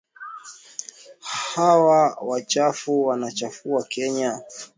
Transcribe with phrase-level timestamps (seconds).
[1.55, 4.41] Hawa wachafu wanachafua Kenya.